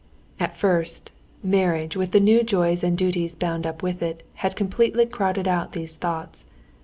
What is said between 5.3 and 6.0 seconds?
out these